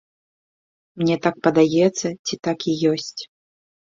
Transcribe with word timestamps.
Мне 1.01 1.17
так 1.25 1.35
падаецца 1.47 2.07
ці 2.25 2.39
так 2.47 2.65
і 2.73 2.73
ёсць? 2.93 3.11